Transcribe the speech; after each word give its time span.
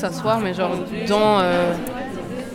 s'asseoir, 0.00 0.38
mais 0.44 0.52
genre 0.54 0.74
dans 1.08 1.30
euh, 1.40 1.74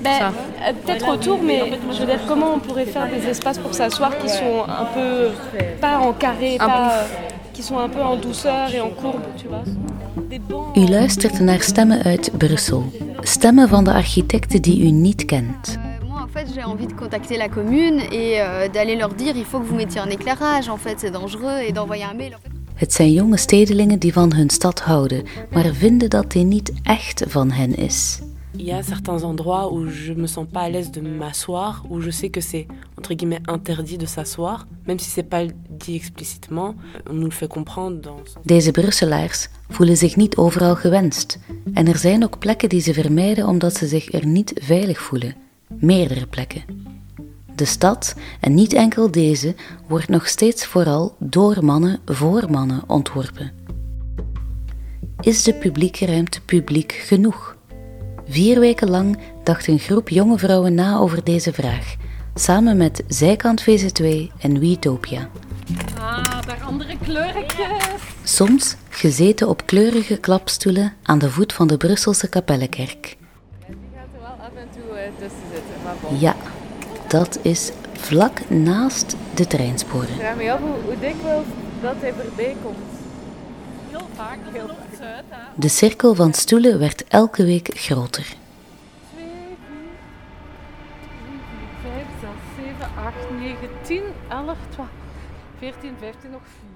Ben, 0.05 0.11
euh, 0.21 0.73
Peut-être 0.85 1.07
autour, 1.15 1.39
mais 1.49 1.59
je 1.93 1.99
veux 2.01 2.05
dire, 2.13 2.19
comment 2.27 2.49
on 2.55 2.59
pourrait 2.59 2.85
faire 2.95 3.07
des 3.15 3.23
espaces 3.33 3.57
pour 3.63 3.73
s'asseoir 3.73 4.11
qui 4.21 4.29
sont 4.29 4.57
un 4.83 4.87
peu, 4.95 5.11
pas 5.81 5.97
en 6.07 6.13
carré, 6.13 6.51
Un 6.59 6.67
pas, 6.67 6.91
euh, 6.91 7.03
qui 7.55 7.63
sont 7.63 7.79
un 7.79 7.89
peu 7.95 8.01
en 8.11 8.15
douceur 8.27 8.65
et 8.75 8.81
en 8.81 8.89
courbe, 9.01 9.25
tu 9.41 9.47
vois. 9.47 9.63
U 10.75 10.85
luistert 10.85 11.39
naar 11.39 11.61
stemmen 11.61 12.03
uit 12.03 12.29
Brussel. 12.37 12.83
Stemmen 13.21 13.69
van 13.69 13.83
de 13.83 13.93
architecten 13.93 14.61
die 14.61 14.77
u 14.87 14.91
niet 14.91 15.25
kent. 15.25 15.77
Euh, 15.77 16.09
Moi, 16.09 16.21
en 16.21 16.27
fait, 16.33 16.47
j'ai 16.53 16.63
envie 16.63 16.87
de 16.87 16.93
contacter 16.95 17.37
la 17.37 17.49
commune 17.49 17.99
et 18.11 18.41
euh, 18.41 18.67
d'aller 18.71 18.95
leur 18.97 19.13
dire 19.13 19.35
il 19.35 19.45
faut 19.45 19.59
que 19.59 19.67
vous 19.69 19.75
mettiez 19.75 20.01
un 20.01 20.09
éclairage, 20.09 20.69
en 20.69 20.77
fait, 20.77 20.95
c'est 20.99 21.11
dangereux, 21.11 21.59
et 21.67 21.71
d'envoyer 21.71 22.03
un 22.03 22.13
mail. 22.13 22.33
En 22.35 22.41
fait. 22.43 22.54
Het 22.75 22.93
zijn 22.93 23.11
jonge 23.11 23.37
stedelingen 23.37 23.99
die 23.99 24.13
van 24.13 24.33
hun 24.33 24.49
stad 24.49 24.79
houden, 24.79 25.23
maar 25.51 25.73
vinden 25.73 26.09
dat 26.09 26.31
die 26.31 26.43
niet 26.43 26.73
echt 26.83 27.23
van 27.27 27.51
hen 27.51 27.75
is. 27.75 28.19
Il 28.57 28.65
y 28.65 28.71
a 28.71 28.81
certains 28.81 29.23
endroits 29.23 29.71
où 29.71 29.89
je 29.89 30.15
me 30.15 30.27
sens 30.27 30.47
pas 30.51 30.63
à 30.63 30.69
l'aise 30.69 30.91
de 30.91 31.01
m'asseoir, 31.01 31.83
où 31.89 32.01
je 32.01 32.11
sais 32.11 32.29
que 32.29 32.41
c'est 32.41 32.65
entre 32.97 33.15
guillemets 33.15 33.41
interdit 33.45 33.97
de 33.97 34.05
s'asseoir, 34.05 34.65
même 34.85 34.99
si 34.99 35.09
c'est 35.09 35.27
pas 35.27 35.45
dit 35.69 35.95
explicitement, 35.95 36.75
on 37.09 37.13
nous 37.13 37.29
le 37.29 37.35
fait 37.35 37.49
comprendre 37.49 37.99
dans 38.01 38.23
Deze 38.43 38.71
Brusselaars 38.71 39.49
voelen 39.69 39.97
zich 39.97 40.15
niet 40.15 40.35
overal 40.35 40.75
gewenst. 40.75 41.39
En 41.73 41.87
er 41.87 41.97
zijn 41.97 42.23
ook 42.23 42.39
plekken 42.39 42.69
die 42.69 42.81
ze 42.81 42.93
vermijden 42.93 43.47
omdat 43.47 43.77
ze 43.77 43.87
zich 43.87 44.13
er 44.13 44.25
niet 44.25 44.53
veilig 44.61 45.01
voelen. 45.01 45.35
Meerdere 45.67 46.27
plekken. 46.27 46.63
De 47.55 47.65
stad, 47.65 48.15
en 48.39 48.53
niet 48.53 48.73
enkel 48.73 49.11
deze, 49.11 49.55
wordt 49.87 50.09
nog 50.09 50.27
steeds 50.27 50.65
vooral 50.65 51.15
door 51.19 51.65
mannen 51.65 51.99
voor 52.05 52.51
mannen 52.51 52.83
ontworpen. 52.87 53.51
Is 55.21 55.43
de 55.43 55.53
publieke 55.53 56.05
ruimte 56.05 56.41
publiek 56.41 56.91
genoeg? 56.91 57.55
Vier 58.27 58.59
weken 58.59 58.89
lang 58.89 59.17
dacht 59.43 59.67
een 59.67 59.79
groep 59.79 60.09
jonge 60.09 60.37
vrouwen 60.37 60.73
na 60.73 60.97
over 60.97 61.23
deze 61.23 61.53
vraag, 61.53 61.95
samen 62.33 62.77
met 62.77 63.03
Zijkant 63.07 63.61
VZ2 63.61 64.05
en 64.39 64.59
Wietopia. 64.59 65.29
Ah, 65.99 66.23
daar 66.45 66.61
andere 66.65 66.97
kleuretjes. 67.03 67.83
Soms 68.23 68.75
gezeten 68.89 69.49
op 69.49 69.65
kleurige 69.65 70.17
klapstoelen 70.17 70.93
aan 71.03 71.19
de 71.19 71.29
voet 71.29 71.53
van 71.53 71.67
de 71.67 71.77
Brusselse 71.77 72.29
Kapellenkerk. 72.29 73.17
Die 73.67 73.77
gaat 73.95 74.07
er 74.13 74.21
wel 74.21 74.29
af 74.29 74.55
en 74.55 74.67
toe 74.75 74.97
eh, 74.97 75.11
tussen 75.19 75.47
zitten. 75.53 75.83
Maar 75.83 75.95
bon. 76.01 76.19
Ja, 76.19 76.35
dat 77.07 77.39
is 77.41 77.71
vlak 77.93 78.49
naast 78.49 79.15
de 79.33 79.47
treinsporen. 79.47 80.09
Ik 80.09 80.15
vraag 80.15 80.35
me 80.35 80.51
af 80.51 80.59
hoe, 80.59 80.99
dikwijls 80.99 81.45
dat 81.81 81.95
hij 81.99 82.13
voorbij 82.13 82.55
komt. 82.63 82.77
Heel 83.89 84.07
vaak, 84.15 84.37
uit. 84.53 85.23
Hè. 85.29 85.37
De 85.55 85.67
cirkel 85.67 86.15
van 86.15 86.33
stoelen 86.33 86.79
werd 86.79 87.03
elke 87.07 87.45
week 87.45 87.69
groter. 87.73 88.35
2, 89.13 89.25
4, 91.81 91.91
5, 91.91 92.05
6, 92.57 92.65
7, 92.65 92.89
8, 93.05 93.15
9, 93.39 93.57
10, 93.81 94.01
11, 94.29 94.57
12, 94.69 94.87
14, 95.59 95.91
15, 95.99 96.29
nog 96.31 96.41
4. 96.59 96.75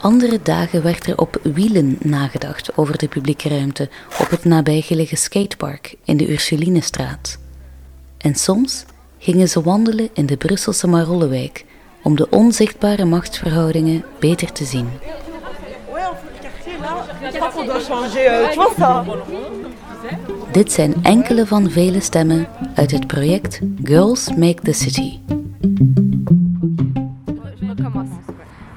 Andere 0.00 0.40
dagen 0.42 0.82
werd 0.82 1.06
er 1.06 1.18
op 1.18 1.40
wielen 1.42 1.96
nagedacht 2.00 2.76
over 2.76 2.98
de 2.98 3.08
publieke 3.08 3.48
ruimte 3.48 3.88
op 4.20 4.30
het 4.30 4.44
nabijgelegen 4.44 5.16
skatepark 5.16 5.94
in 6.04 6.16
de 6.16 6.30
Ursulinestraat. 6.30 7.38
En 8.22 8.34
soms 8.34 8.84
gingen 9.18 9.48
ze 9.48 9.62
wandelen 9.62 10.08
in 10.12 10.26
de 10.26 10.36
Brusselse 10.36 10.86
Marollewijk 10.86 11.64
om 12.02 12.16
de 12.16 12.30
onzichtbare 12.30 13.04
machtsverhoudingen 13.04 14.04
beter 14.18 14.52
te 14.52 14.64
zien. 14.64 14.88
Dit 20.52 20.72
zijn 20.72 20.94
enkele 21.02 21.46
van 21.46 21.70
vele 21.70 22.00
stemmen 22.00 22.48
uit 22.74 22.90
het 22.90 23.06
project 23.06 23.60
Girls 23.84 24.28
Make 24.36 24.62
the 24.62 24.72
City. 24.72 25.18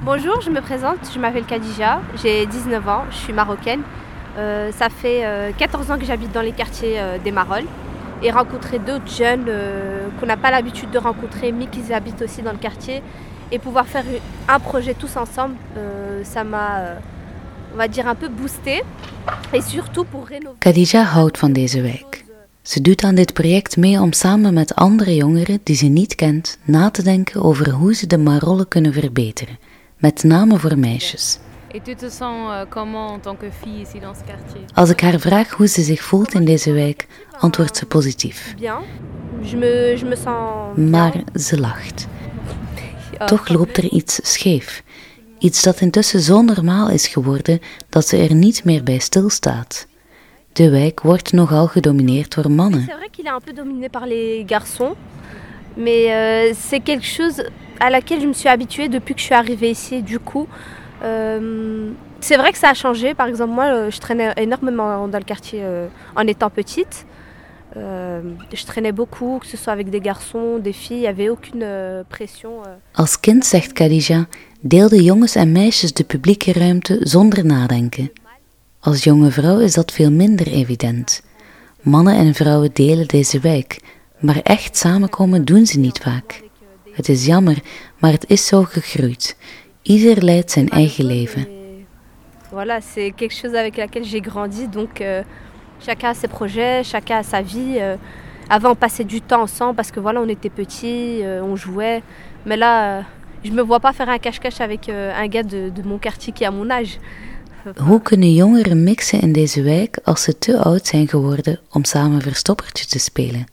Bonjour, 0.03 0.41
je 0.41 0.49
me 0.49 0.61
présente, 0.61 1.11
je 1.13 1.19
m'appelle 1.19 1.45
Khadija, 1.45 2.01
j'ai 2.21 2.45
19 2.45 2.87
ans, 2.87 3.03
je 3.09 3.17
suis 3.17 3.33
marocaine. 3.33 3.83
Euh, 4.37 4.71
ça 4.71 4.89
fait 4.89 5.25
euh, 5.25 5.51
14 5.57 5.91
ans 5.91 5.97
que 5.97 6.05
j'habite 6.05 6.31
dans 6.31 6.41
les 6.41 6.51
quartiers 6.51 6.99
euh, 6.99 7.17
des 7.23 7.31
Marolles 7.31 7.67
et 8.23 8.31
rencontrer 8.31 8.79
d'autres 8.79 9.11
jeunes 9.11 9.45
euh, 9.47 10.07
qu'on 10.19 10.25
n'a 10.25 10.37
pas 10.37 10.51
l'habitude 10.51 10.91
de 10.91 10.97
rencontrer 10.97 11.51
mais 11.51 11.67
qui 11.67 11.93
habitent 11.93 12.21
aussi 12.21 12.41
dans 12.41 12.51
le 12.51 12.57
quartier 12.57 13.01
et 13.51 13.59
pouvoir 13.59 13.85
faire 13.85 14.03
un 14.47 14.59
projet 14.59 14.93
tous 14.93 15.15
ensemble, 15.17 15.55
euh, 15.77 16.23
ça 16.23 16.43
m'a, 16.43 16.79
euh, 16.79 16.95
on 17.73 17.77
va 17.77 17.87
dire, 17.87 18.07
un 18.07 18.15
peu 18.15 18.27
boosté 18.27 18.83
et 19.53 19.61
surtout 19.61 20.03
pour 20.03 20.25
rénover. 20.25 20.57
Khadija 20.59 21.03
houdt 21.03 21.37
van 21.37 21.53
deze 21.53 21.81
wijk. 21.81 22.23
Ze 22.61 22.81
doet 22.81 23.03
aan 23.03 23.15
dit 23.15 23.33
project 23.33 23.77
mee 23.77 24.01
om 24.01 24.13
samen 24.13 24.53
met 24.53 24.75
andere 24.75 25.15
jongeren 25.15 25.59
die 25.63 25.75
ze 25.75 25.85
niet 25.85 26.15
kent 26.15 26.57
na 26.63 26.89
te 26.89 27.03
denken 27.03 27.41
over 27.43 27.69
hoe 27.69 27.95
ze 27.95 28.07
de 28.07 28.17
Marollen 28.17 28.67
kunnen 28.67 28.93
verbeteren, 28.93 29.57
met 29.97 30.23
name 30.23 30.59
voor 30.59 30.77
meisjes. 30.77 31.39
Et 31.75 31.81
tu 31.83 31.93
te 31.95 32.09
sens 32.09 32.49
euh, 32.51 32.65
comment 32.69 33.07
en 33.07 33.19
tant 33.19 33.35
que 33.35 33.49
fille 33.49 33.81
ici 33.81 33.99
dans 33.99 34.13
ce 34.17 34.23
quartier 34.23 34.61
Als 34.73 34.89
ik 34.89 35.01
haar 35.01 35.19
vraag 35.19 35.49
hoe 35.51 35.67
ze 35.67 35.81
zich 35.81 36.01
voelt 36.03 36.33
in 36.33 36.45
deze 36.45 36.71
wijk, 36.71 37.07
antwoordt 37.39 37.77
ze 37.77 37.85
positief. 37.85 38.55
Bien, 38.57 38.77
je 39.41 39.57
me, 39.57 39.95
je 39.97 40.05
me 40.05 40.15
sens. 40.15 40.91
Maar 40.91 41.23
ze 41.33 41.59
lacht. 41.59 42.07
Euh, 43.19 43.27
Toch 43.27 43.47
loopt 43.47 43.77
er 43.77 43.83
iets 43.83 44.19
scheef. 44.23 44.83
Iets 45.39 45.63
dat 45.63 45.79
intussen 45.81 46.19
zo 46.19 46.41
normaal 46.41 46.89
is 46.89 47.07
geworden 47.07 47.59
dat 47.89 48.07
ze 48.07 48.17
er 48.17 48.33
niet 48.33 48.63
meer 48.63 48.83
bij 48.83 48.99
stilstaat. 48.99 49.87
De 50.53 50.69
wijk 50.69 51.01
wordt 51.01 51.31
nogal 51.31 51.67
gedomineerd 51.67 52.35
door 52.35 52.51
mannen. 52.51 52.83
C'est 52.83 52.95
vrai 52.97 53.09
qu'il 53.11 53.25
est 53.25 53.33
un 53.33 53.41
peu 53.45 53.53
dominé 53.53 53.89
par 53.89 54.05
les 54.07 54.43
garçons, 54.47 54.95
mais 55.73 56.05
euh, 56.09 56.55
c'est 56.69 56.83
quelque 56.83 57.05
chose 57.05 57.43
à 57.77 57.89
laquelle 57.89 58.21
je 58.21 58.27
me 58.27 58.33
suis 58.33 58.49
habituée 58.49 58.87
depuis 58.89 59.13
que 59.13 59.19
je 59.19 59.25
suis 59.25 59.35
arrivée 59.35 59.69
ici. 59.69 60.01
Du 60.03 60.19
coup, 60.19 60.47
euh, 61.03 61.91
c'est 62.19 62.37
vrai 62.37 62.51
que 62.51 62.57
ça 62.57 62.69
a 62.69 62.73
changé. 62.73 63.13
Par 63.13 63.27
exemple, 63.27 63.53
moi, 63.53 63.65
euh, 63.65 63.91
je 63.91 63.99
traînais 63.99 64.33
énormément 64.37 65.07
dans 65.07 65.17
le 65.17 65.23
quartier 65.23 65.59
euh, 65.63 65.87
en 66.15 66.27
étant 66.27 66.49
petite. 66.49 67.05
Euh, 67.77 68.21
je 68.53 68.65
traînais 68.65 68.93
beaucoup, 68.93 69.39
que 69.39 69.47
ce 69.47 69.57
soit 69.57 69.73
avec 69.73 69.89
des 69.89 69.99
garçons, 69.99 70.57
des 70.59 70.73
filles. 70.73 70.97
Il 70.97 71.01
n'y 71.01 71.07
avait 71.07 71.29
aucune 71.29 71.63
euh, 71.63 72.03
pression. 72.09 72.61
euh. 72.65 72.75
Als 72.93 73.19
kind, 73.19 73.43
zegt 73.45 73.73
Khadija, 73.73 74.27
deelden 74.61 75.03
jongens 75.03 75.35
en 75.35 75.51
meisjes 75.51 75.93
de 75.93 76.03
publieke 76.03 76.53
ruimte 76.53 76.97
zonder 77.01 77.45
nadenken. 77.45 78.11
Als 78.79 79.03
jonge 79.03 79.31
vrouw 79.31 79.59
is 79.59 79.73
dat 79.73 79.91
veel 79.91 80.11
minder 80.11 80.47
evident. 80.47 81.21
Mannen 81.81 82.15
en 82.15 82.33
vrouwen 82.33 82.69
delen 82.73 83.07
deze 83.07 83.39
wijk, 83.39 83.79
maar 84.19 84.39
echt 84.43 84.77
samenkomen 84.77 85.45
doen 85.45 85.65
ze 85.65 85.79
niet 85.79 85.99
vaak. 85.99 86.43
Het 86.91 87.09
is 87.09 87.25
jammer, 87.25 87.57
maar 87.99 88.11
het 88.11 88.29
is 88.29 88.45
zo 88.45 88.63
gegroeid. 88.63 89.35
Ieder 89.85 90.23
leidt 90.23 90.51
zijn 90.51 90.69
eigen 90.69 91.05
leven. 91.05 91.47
Voilà, 92.51 92.79
c'est 92.93 93.11
quelque 93.15 93.35
chose 93.35 93.53
avec 93.57 93.77
laquelle 93.77 94.05
j'ai 94.05 94.21
grandi. 94.21 94.67
Donc, 94.67 94.99
euh, 95.01 95.23
chacun 95.79 96.09
a 96.09 96.13
ses 96.13 96.29
projets, 96.29 96.83
chacun 96.83 97.17
a 97.17 97.23
sa 97.23 97.41
vie. 97.41 97.77
euh. 97.79 97.97
avant, 98.47 98.71
on 98.71 98.75
passait 98.75 99.07
du 99.07 99.21
temps 99.21 99.41
ensemble 99.41 99.75
parce 99.75 99.91
que 99.91 99.99
voilà, 99.99 100.21
on 100.21 100.27
était 100.29 100.53
petits, 100.53 101.21
euh, 101.21 101.43
on 101.43 101.55
jouait. 101.55 102.01
Mais 102.45 102.57
là, 102.57 103.03
je 103.43 103.51
me 103.51 103.61
vois 103.61 103.79
pas 103.79 103.93
faire 103.93 104.09
un 104.09 104.17
cache-cache 104.19 104.61
avec 104.61 104.89
un 104.89 105.27
gars 105.27 105.43
de, 105.43 105.69
de 105.69 105.81
mon 105.83 105.99
quartier 105.99 106.33
qui 106.33 106.45
a 106.45 106.51
mon 106.51 106.69
âge. 106.69 106.99
Hoe 107.77 108.01
kunnen 108.01 108.33
jongeren 108.33 108.83
mixen 108.83 109.21
in 109.21 109.31
deze 109.31 109.61
wijk 109.61 109.99
als 110.03 110.23
ze 110.23 110.37
te 110.37 110.57
oud 110.57 110.87
zijn 110.87 111.07
geworden 111.07 111.59
om 111.71 111.83
samen 111.83 112.21
verstoppertje 112.21 112.85
te 112.85 112.99
spelen? 112.99 113.45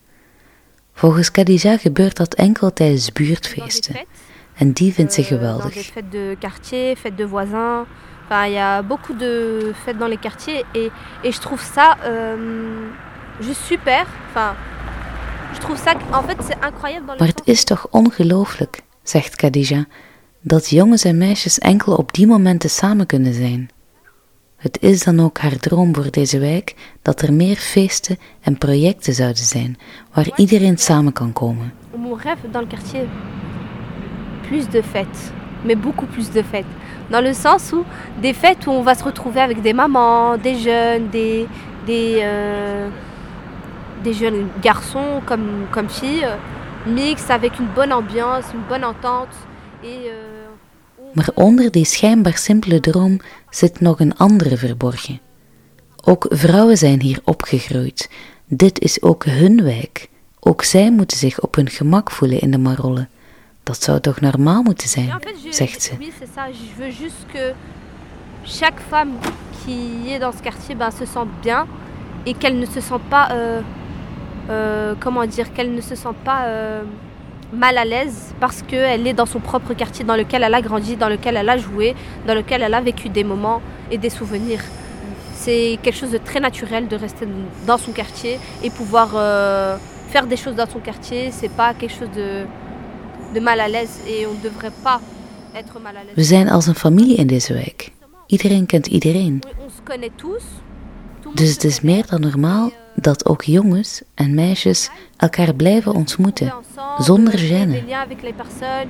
Volgens 0.92 1.30
Khadija 1.30 1.76
gebeurt 1.76 2.16
dat 2.16 2.34
enkel 2.34 2.72
tijdens 2.72 3.12
buurtfeesten. 3.12 3.94
En 4.62 4.72
die 4.72 4.92
vindt 4.92 5.12
ze 5.12 5.22
geweldig. 5.22 5.72
fêtes 5.72 6.10
de 6.10 6.36
quartier, 6.38 6.96
fêtes 6.96 7.16
de 7.16 7.28
voisins. 7.28 7.86
Enfin, 8.24 8.46
il 8.46 8.52
y 8.52 8.58
a 8.58 8.82
beaucoup 8.82 9.18
de 9.18 9.72
fêtes 9.84 9.98
dans 9.98 10.10
les 10.10 10.20
quartiers 10.20 10.64
et, 10.74 10.90
et 11.22 11.32
je 11.32 11.40
trouve 11.40 11.62
ça 11.74 11.96
euh, 12.04 12.36
juste 13.40 13.62
super. 13.64 14.06
Enfin, 14.28 14.54
je 15.54 15.60
trouve 15.60 15.78
ça, 15.84 15.92
en 16.12 16.22
fait, 16.22 16.38
c'est 16.46 16.64
incroyable 16.64 17.06
dans 17.06 17.18
Maar 17.18 17.28
het 17.28 17.42
is 17.44 17.64
toch 17.64 17.86
ongelooflijk, 17.90 18.82
zegt 19.02 19.36
Khadija, 19.36 19.86
dat 20.40 20.70
jongens 20.70 21.04
en 21.04 21.18
meisjes 21.18 21.58
enkel 21.58 21.94
op 21.94 22.12
die 22.12 22.26
momenten 22.26 22.70
samen 22.70 23.06
kunnen 23.06 23.34
zijn. 23.34 23.70
Het 24.56 24.78
is 24.80 25.02
dan 25.04 25.20
ook 25.20 25.38
haar 25.38 25.56
droom 25.56 25.94
voor 25.94 26.10
deze 26.10 26.38
wijk 26.38 26.74
dat 27.02 27.22
er 27.22 27.32
meer 27.32 27.56
feesten 27.56 28.18
en 28.40 28.58
projecten 28.58 29.14
zouden 29.14 29.44
zijn 29.44 29.78
waar 30.12 30.30
iedereen 30.36 30.78
samen 30.78 31.12
kan 31.12 31.32
komen. 31.32 31.72
Mon 31.96 32.18
rêve 32.18 32.50
dans 32.50 32.64
le 32.64 32.76
quartier, 32.76 33.06
plus 34.48 34.68
de 34.68 34.82
fêtes, 34.82 35.32
mais 35.64 35.74
beaucoup 35.74 36.06
plus 36.06 36.30
de 36.30 36.42
fêtes. 36.42 36.72
Dans 37.10 37.20
le 37.20 37.32
sens 37.32 37.72
où 37.72 37.84
des 38.20 38.32
fêtes 38.32 38.66
où 38.66 38.70
on 38.70 38.82
va 38.82 38.94
se 38.94 39.04
retrouver 39.04 39.40
avec 39.40 39.60
des 39.62 39.72
mamans, 39.72 40.36
des 40.36 40.56
jeunes, 40.56 41.08
des, 41.08 41.46
des, 41.86 42.20
euh, 42.22 42.88
des 44.04 44.14
jeunes 44.14 44.48
garçons 44.62 45.20
comme, 45.26 45.66
comme 45.70 45.88
filles, 45.88 46.24
euh, 46.24 46.36
mixtes 46.86 47.30
avec 47.30 47.58
une 47.58 47.68
bonne 47.74 47.92
ambiance, 47.92 48.44
une 48.54 48.66
bonne 48.68 48.84
entente. 48.84 49.34
Et, 49.84 50.06
euh, 50.06 50.42
Maar 51.12 51.30
onder 51.34 51.70
die 51.70 51.84
schijnbaar 51.84 52.36
simpele 52.36 52.80
droom 52.80 53.20
zit 53.50 53.80
nog 53.80 54.00
een 54.00 54.16
andere 54.16 54.56
verborgen. 54.56 55.20
Ook 56.04 56.26
vrouwen 56.28 56.76
zijn 56.78 57.00
hier 57.00 57.20
opgegroeid. 57.24 58.10
Dit 58.46 58.80
is 58.80 59.02
ook 59.02 59.24
hun 59.24 59.62
wijk. 59.62 60.08
Ook 60.40 60.62
zij 60.62 60.90
moeten 60.90 61.16
zich 61.16 61.40
op 61.40 61.54
hun 61.54 61.70
gemak 61.70 62.10
voelen 62.10 62.40
in 62.40 62.50
de 62.50 62.58
Marolle. 62.58 63.08
Dat 63.62 63.82
zou 63.82 64.00
toch 64.00 64.20
normaal 64.20 64.62
moeten 64.62 64.88
zijn, 64.88 65.10
zegt 65.50 65.82
ze. 65.82 65.92
Oui, 65.98 66.12
c'est 66.18 66.34
ça. 66.34 66.46
Je 66.52 66.82
veux 66.82 66.92
juste 66.92 67.26
que 67.32 67.54
chaque 68.44 68.80
femme 68.88 69.12
qui 69.60 70.12
est 70.12 70.18
dans 70.18 70.32
ce 70.36 70.42
quartier 70.42 70.74
ben, 70.74 70.90
se 70.90 71.06
sente 71.06 71.28
bien 71.42 71.66
et 72.26 72.34
qu'elle 72.34 72.58
ne 72.58 72.66
se 72.66 72.80
sente 72.80 73.02
pas, 73.08 73.28
euh, 73.30 73.60
euh, 74.50 74.94
comment 74.98 75.26
dire, 75.26 75.52
qu'elle 75.52 75.74
ne 75.74 75.80
se 75.80 75.94
sente 75.94 76.16
pas 76.24 76.44
euh, 76.46 76.82
mal 77.52 77.78
à 77.78 77.84
l'aise 77.84 78.34
parce 78.40 78.62
qu'elle 78.62 79.06
est 79.06 79.12
dans 79.12 79.26
son 79.26 79.40
propre 79.40 79.74
quartier 79.74 80.04
dans 80.04 80.16
lequel 80.16 80.42
elle 80.42 80.54
a 80.54 80.60
grandi, 80.60 80.96
dans 80.96 81.08
lequel 81.08 81.36
elle 81.36 81.48
a 81.48 81.56
joué, 81.56 81.94
dans 82.26 82.34
lequel 82.34 82.62
elle 82.62 82.74
a 82.74 82.80
vécu 82.80 83.08
des 83.08 83.24
moments 83.24 83.60
et 83.90 83.98
des 83.98 84.10
souvenirs. 84.10 84.62
C'est 85.34 85.78
quelque 85.82 85.96
chose 85.96 86.10
de 86.10 86.18
très 86.18 86.40
naturel 86.40 86.88
de 86.88 86.96
rester 86.96 87.26
dans 87.66 87.78
son 87.78 87.92
quartier 87.92 88.38
et 88.62 88.70
pouvoir 88.70 89.10
euh, 89.14 89.76
faire 90.08 90.26
des 90.26 90.36
choses 90.36 90.56
dans 90.56 90.68
son 90.68 90.78
quartier. 90.80 91.30
C'est 91.30 91.50
pas 91.50 91.74
quelque 91.74 91.94
chose 91.94 92.10
de, 92.14 92.44
de 93.32 93.40
mal 93.40 93.60
à 93.60 93.68
l'aise 93.68 93.98
et 94.06 94.26
on 94.26 94.34
ne 94.34 94.42
devrait 94.42 94.72
pas 94.82 95.00
être 95.54 95.80
mal 95.80 95.96
à 95.96 96.02
l'aise. 96.04 96.14
We 96.14 96.22
zijn 96.22 96.48
als 96.48 96.66
een 96.66 96.74
familie 96.74 97.16
in 97.16 97.26
deze 97.26 97.52
wijk. 97.52 97.92
Iedereen 98.26 98.66
kent 98.66 98.86
iedereen. 98.86 99.42
Dus 101.34 101.50
het 101.50 101.64
is 101.64 101.80
connaît. 101.80 101.82
meer 101.82 102.06
dan 102.06 102.20
normaal 102.20 102.70
dat 102.94 103.26
ook 103.26 103.42
jongens 103.42 104.02
en 104.14 104.34
meisjes 104.34 104.90
elkaar 105.16 105.54
blijven 105.54 105.94
ontmoeten, 105.94 106.52
ensemble, 106.52 107.04
zonder 107.04 107.32
créer 107.32 107.48
gêne. 107.48 107.72
Des 107.72 107.82
liens 107.86 108.02
avec 108.02 108.22
les 108.22 108.34
personnes 108.34 108.88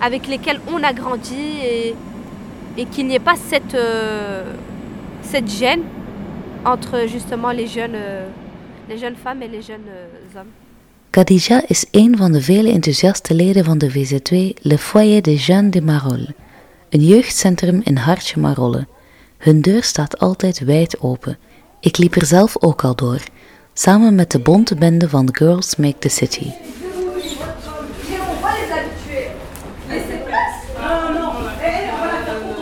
avec 0.00 0.26
lesquelles 0.26 0.60
on 0.72 0.82
a 0.82 0.92
grandi 0.92 1.58
et, 1.62 1.94
et 2.76 2.84
qu'il 2.86 3.06
n'y 3.06 3.14
ait 3.14 3.20
pas 3.20 3.36
cette, 3.36 3.74
euh, 3.74 4.54
cette 5.22 5.50
gêne 5.50 5.82
entre 6.64 7.06
justement 7.06 7.50
les 7.50 7.66
jeunes, 7.66 7.94
euh, 7.94 8.28
les 8.88 8.98
jeunes 8.98 9.16
femmes 9.16 9.42
et 9.42 9.48
les 9.48 9.62
jeunes 9.62 9.88
euh, 9.88 10.38
hommes. 10.40 10.52
Khadija 11.18 11.62
is 11.66 11.84
een 11.90 12.16
van 12.16 12.32
de 12.32 12.42
vele 12.42 12.72
enthousiaste 12.72 13.34
leden 13.34 13.64
van 13.64 13.78
de 13.78 13.90
VZ2 13.90 14.62
Le 14.62 14.78
Foyer 14.78 15.22
des 15.22 15.46
Jeunes 15.46 15.70
de 15.70 15.82
Marolles, 15.82 16.32
een 16.88 17.04
jeugdcentrum 17.04 17.80
in 17.84 17.96
Hartje 17.96 18.40
Marolle. 18.40 18.86
Hun 19.38 19.60
deur 19.60 19.82
staat 19.82 20.18
altijd 20.18 20.58
wijd 20.58 21.00
open. 21.00 21.38
Ik 21.80 21.98
liep 21.98 22.14
er 22.14 22.26
zelf 22.26 22.56
ook 22.62 22.84
al 22.84 22.94
door, 22.94 23.20
samen 23.72 24.14
met 24.14 24.30
de 24.30 24.38
bonte 24.38 24.74
bende 24.74 25.08
van 25.08 25.28
Girls 25.32 25.76
Make 25.76 25.98
the 25.98 26.08
City. 26.08 26.46
On 26.46 26.52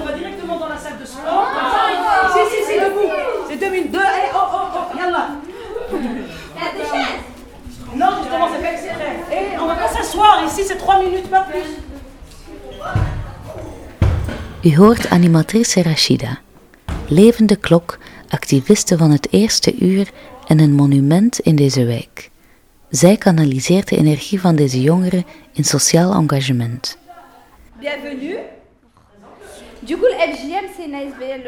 va 0.05 0.13
directement 0.13 0.59
dans 0.59 0.69
la 0.69 0.79
salle 0.79 0.99
de 0.99 1.07
sport. 1.07 1.49
Si, 2.33 2.41
si, 2.51 2.73
si, 2.73 2.79
debout. 2.79 3.11
C'est 3.49 3.61
deux 3.61 3.71
minutes. 3.71 3.93
Deux, 3.93 4.01
allez, 4.01 4.31
oh, 4.35 4.49
oh, 4.53 4.69
oh, 4.77 4.97
yallah. 4.99 5.29
Non, 7.97 8.09
justement, 8.19 8.49
c'est 8.53 8.63
pas 8.63 8.73
exprès. 8.73 9.17
Et 9.33 9.59
on 9.59 9.67
va 9.67 9.75
pas 9.75 9.89
s'asseoir. 10.17 10.45
Ici, 10.47 10.65
c'est 10.65 10.79
trois 10.79 10.99
minutes, 11.03 11.29
pas 11.31 11.47
plus. 11.51 11.69
U 14.63 14.77
hoort 14.77 15.11
animatrice 15.11 15.83
Rashida. 15.83 16.39
Levende 17.09 17.57
klok, 17.57 17.99
activiste 18.29 18.97
van 18.97 19.11
het 19.11 19.29
eerste 19.31 19.75
uur 19.79 20.11
en 20.47 20.61
een 20.61 20.73
monument 20.73 21.39
in 21.41 21.57
deze 21.57 21.85
wijk. 21.85 22.31
Zij 22.91 23.17
kanaliseert 23.17 23.89
de 23.89 23.97
energie 23.97 24.41
van 24.41 24.57
deze 24.57 24.81
jongeren 24.81 25.25
in 25.53 25.65
sociaal 25.65 26.13
engagement. 26.13 26.99
Bienvenue. 27.81 28.39
Du 29.81 29.97
coup, 29.97 30.09
le 30.09 30.35
FJM, 30.35 30.67
c'est 30.77 30.87
une 30.87 30.95
ASBL 30.95 31.43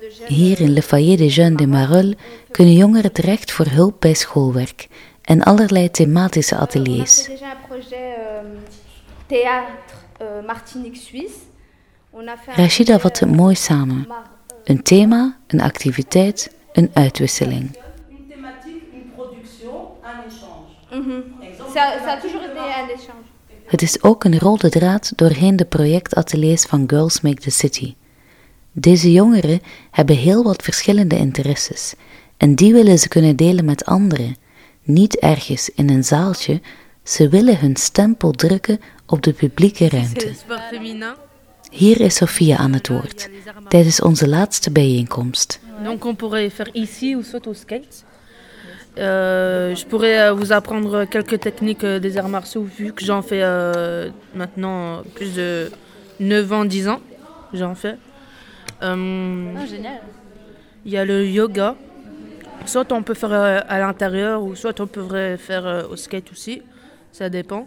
de 0.00 0.10
jeunes. 0.18 0.28
Hier 0.28 0.60
in 0.60 0.72
Le 0.72 0.82
Foyer 0.82 1.16
des 1.16 1.34
Jeunes 1.34 1.56
de 1.56 1.66
Marolles 1.66 2.14
kunnen 2.50 2.74
jongeren 2.74 3.12
terecht 3.12 3.52
voor 3.52 3.66
hulp 3.66 4.00
bij 4.00 4.14
schoolwerk 4.14 4.88
en 5.26 5.42
allerlei 5.42 5.90
thematische 5.90 6.56
ateliers. 6.56 7.28
euh, 7.90 8.42
euh, 10.20 10.46
Martinique 10.46 10.96
Suisse. 10.96 11.34
On 12.12 12.28
a 12.28 12.36
fait 12.36 12.52
un 12.52 12.62
Rashida 12.62 12.98
projet, 12.98 13.02
vat 13.02 13.20
het 13.20 13.28
euh, 13.30 13.36
mooi 13.36 13.54
samen. 13.54 14.04
Mar- 14.08 14.30
Een 14.64 14.82
thema, 14.82 15.36
een 15.46 15.60
activiteit, 15.60 16.50
een 16.72 16.90
uitwisseling. 16.92 17.70
Mhm. 20.90 21.20
Het 23.66 23.82
is 23.82 24.02
ook 24.02 24.24
een 24.24 24.38
rode 24.38 24.68
draad 24.68 25.12
doorheen 25.16 25.56
de 25.56 25.64
projectateliers 25.64 26.62
van 26.64 26.84
Girls 26.86 27.20
Make 27.20 27.40
the 27.40 27.50
City. 27.50 27.94
Deze 28.72 29.12
jongeren 29.12 29.60
hebben 29.90 30.16
heel 30.16 30.42
wat 30.42 30.62
verschillende 30.62 31.16
interesses 31.16 31.94
en 32.36 32.54
die 32.54 32.72
willen 32.72 32.98
ze 32.98 33.08
kunnen 33.08 33.36
delen 33.36 33.64
met 33.64 33.84
anderen. 33.84 34.36
Niet 34.86 35.18
ergens 35.18 35.70
in 35.70 35.90
een 35.90 36.04
zaaltje, 36.04 36.60
ze 37.02 37.28
willen 37.28 37.58
hun 37.58 37.76
stempel 37.76 38.30
drukken 38.30 38.80
op 39.06 39.22
de 39.22 39.32
publieke 39.32 39.88
ruimte. 39.88 40.32
Hier 41.70 42.00
is 42.00 42.16
Sophia 42.16 42.56
aan 42.56 42.72
het 42.72 42.88
woord, 42.88 43.28
tijdens 43.68 44.00
onze 44.00 44.28
laatste 44.28 44.70
bijeenkomst. 44.70 45.60
Donc 45.84 46.04
on 46.04 46.16
pourrait 46.16 46.52
faire 46.52 46.70
ici 46.72 47.14
ou 47.16 47.22
soit 47.22 47.46
au 47.46 47.54
skate. 47.54 48.04
Euh, 48.98 49.76
je 49.76 49.86
pourrais 49.86 50.18
euh, 50.18 50.34
vous 50.34 50.52
apprendre 50.52 51.04
quelques 51.08 51.38
techniques 51.38 51.84
euh, 51.84 52.00
des 52.00 52.16
arts 52.16 52.30
martiaux 52.30 52.66
vu 52.78 52.92
que 52.92 53.04
j'en 53.04 53.22
fais 53.22 53.42
euh, 53.42 54.10
maintenant 54.32 55.02
plus 55.14 55.34
de 55.34 55.70
9 56.18 56.52
ans, 56.52 56.64
10 56.64 56.88
ans. 56.88 57.00
J'en 57.52 57.74
fais. 57.74 57.96
Euh, 58.82 59.66
génial. 59.66 60.00
Il 60.84 60.92
y 60.92 60.96
a 60.96 61.04
le 61.04 61.26
yoga. 61.26 61.74
Soit 62.66 62.92
on 62.92 63.02
peut 63.02 63.14
faire 63.14 63.32
euh, 63.32 63.60
à 63.68 63.78
l'intérieur 63.78 64.42
ou 64.42 64.54
soit 64.54 64.78
on 64.80 64.86
pourrait 64.86 65.36
faire 65.38 65.66
euh, 65.66 65.88
au 65.88 65.96
skate 65.96 66.30
aussi. 66.32 66.62
Ça 67.12 67.28
dépend. 67.28 67.66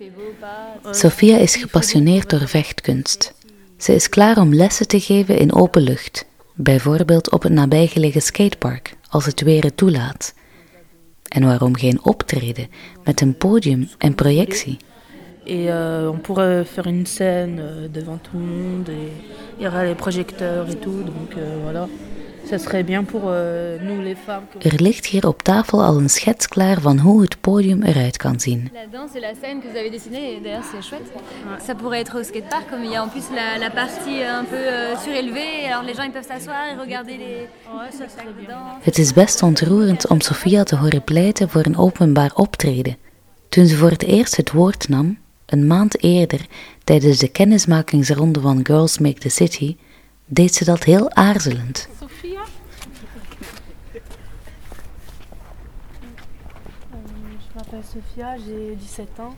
Euh, 0.00 0.92
Sophia 0.92 1.38
is 1.38 1.56
gepassioneerd 1.56 2.30
door 2.30 2.48
vechtkunst. 2.48 3.34
Ze 3.76 3.94
is 3.94 4.08
klaar 4.08 4.38
om 4.38 4.54
lessen 4.54 4.88
te 4.88 5.00
geven 5.00 5.38
in 5.38 5.52
open 5.52 5.82
lucht, 5.82 6.26
bijvoorbeeld 6.54 7.30
op 7.30 7.42
het 7.42 7.52
nabijgelegen 7.52 8.22
skatepark, 8.22 8.96
als 9.08 9.26
het 9.26 9.40
weer 9.40 9.64
het 9.64 9.76
toelaat. 9.76 10.34
En 11.28 11.44
waarom 11.44 11.76
geen 11.76 12.04
optreden 12.04 12.68
met 13.04 13.20
een 13.20 13.36
podium 13.36 13.88
en 13.98 14.14
projectie? 14.14 14.76
Et 15.44 15.68
euh, 15.68 16.10
on 16.12 16.18
pourrait 16.20 16.64
faire 16.64 16.86
une 16.86 17.06
scène 17.06 17.88
devant 17.92 18.18
tout 18.22 18.38
le 18.38 18.44
monde 18.44 18.88
et 18.88 19.12
il 19.58 19.64
y 19.64 19.66
aura 19.66 19.84
les 19.84 19.94
projecteurs 19.94 20.68
et 20.68 20.78
tout. 20.78 21.02
Donc 21.04 21.36
euh, 21.36 21.58
voilà, 21.62 21.88
ça 22.50 22.58
serait 22.58 22.84
bien 22.84 23.04
pour 23.04 23.22
euh, 23.26 23.78
nous 23.82 24.00
les 24.02 24.16
femmes. 24.26 24.44
que- 24.50 24.68
Er 24.68 24.80
ligt 24.80 25.06
hier 25.06 25.26
op 25.26 25.42
tafel 25.42 25.82
al 25.84 25.96
een 25.96 26.08
schets 26.10 26.46
klaar 26.48 26.80
van 26.80 26.98
hoe 26.98 27.20
het 27.22 27.40
podium 27.40 27.82
eruit 27.82 28.16
kan 28.16 28.40
zien. 28.40 28.70
La 28.72 28.86
danse 28.98 29.14
et 29.16 29.20
la 29.20 29.34
scène 29.42 29.60
que 29.60 29.68
vous 29.68 29.76
avez 29.78 29.90
dessinée, 29.90 30.36
et 30.36 30.40
d'ailleurs 30.42 30.64
c'est 30.72 30.82
chouette. 30.88 31.08
Ça 31.66 31.74
pourrait 31.74 32.00
être 32.00 32.18
au 32.18 32.22
skatepark, 32.22 32.68
comme 32.70 32.84
il 32.84 32.90
y 32.90 32.96
a 32.96 33.02
en 33.02 33.08
plus 33.08 33.24
la, 33.34 33.58
la 33.58 33.70
partie 33.70 34.22
un 34.40 34.44
peu 34.44 34.62
surélevée, 35.04 35.66
alors 35.70 35.82
les 35.88 35.94
gens 35.94 36.04
ils 36.08 36.12
peuvent 36.12 36.26
s'asseoir 36.32 36.62
et 36.72 36.76
regarder 36.84 37.16
les, 37.24 37.36
les 37.84 37.92
spectacles 37.98 38.34
de 38.40 38.46
danse. 38.46 38.82
Het 38.82 38.98
is 38.98 39.12
best 39.12 39.42
ontroerend 39.42 40.06
om 40.08 40.20
Sophia 40.20 40.62
te 40.64 40.76
horen 40.76 41.04
pleiten 41.04 41.48
voor 41.48 41.64
een 41.66 41.76
openbaar 41.76 42.30
optreden. 42.34 42.96
Toen 43.48 43.66
ze 43.66 43.76
voor 43.76 43.90
het 43.90 44.02
eerst 44.02 44.36
het 44.36 44.52
woord 44.52 44.88
nam, 44.88 45.18
een 45.46 45.66
maand 45.66 46.02
eerder, 46.02 46.46
tijdens 46.84 47.18
de 47.18 47.28
kennismakingsronde 47.28 48.40
van 48.40 48.60
Girls 48.66 48.98
Make 48.98 49.18
the 49.20 49.28
City, 49.28 49.76
deed 50.26 50.54
ze 50.54 50.64
dat 50.64 50.84
heel 50.84 51.10
aarzelend. 51.14 51.88
Sophia? 52.00 52.40
Je 57.42 57.54
m'appelle 57.68 57.84
Sophia, 57.84 58.36
j'ai 58.46 58.76
17 58.76 59.20
ans. 59.20 59.34